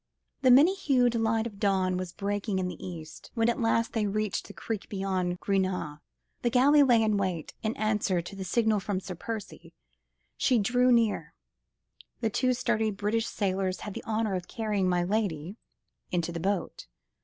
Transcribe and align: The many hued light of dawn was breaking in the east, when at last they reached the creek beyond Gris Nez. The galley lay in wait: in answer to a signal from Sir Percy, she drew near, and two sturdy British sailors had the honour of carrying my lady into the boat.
The 0.41 0.49
many 0.49 0.73
hued 0.73 1.13
light 1.13 1.45
of 1.45 1.59
dawn 1.59 1.95
was 1.95 2.11
breaking 2.11 2.57
in 2.57 2.67
the 2.67 2.83
east, 2.83 3.29
when 3.35 3.49
at 3.49 3.61
last 3.61 3.93
they 3.93 4.07
reached 4.07 4.47
the 4.47 4.51
creek 4.53 4.89
beyond 4.89 5.39
Gris 5.39 5.61
Nez. 5.61 5.99
The 6.41 6.49
galley 6.49 6.81
lay 6.81 7.03
in 7.03 7.17
wait: 7.17 7.53
in 7.61 7.77
answer 7.77 8.19
to 8.19 8.35
a 8.39 8.43
signal 8.43 8.79
from 8.79 8.99
Sir 8.99 9.13
Percy, 9.13 9.75
she 10.37 10.57
drew 10.57 10.91
near, 10.91 11.35
and 12.19 12.33
two 12.33 12.55
sturdy 12.55 12.89
British 12.89 13.27
sailors 13.27 13.81
had 13.81 13.93
the 13.93 14.03
honour 14.05 14.33
of 14.33 14.47
carrying 14.47 14.89
my 14.89 15.03
lady 15.03 15.57
into 16.11 16.31
the 16.31 16.39
boat. 16.39 16.87